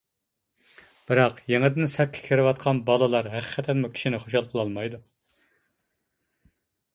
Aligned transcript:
بىراق، 1.09 1.41
يېڭىدىن 1.53 1.91
سەپكە 1.95 2.23
كىرىۋاتقان 2.29 2.79
بالىلار 2.87 3.29
ھەقىقەتەنمۇ 3.35 3.93
كىشىنى 3.99 4.21
خۇشال 4.25 4.49
قىلالمايدۇ. 4.55 5.01